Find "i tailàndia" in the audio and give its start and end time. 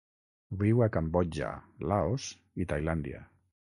2.65-3.27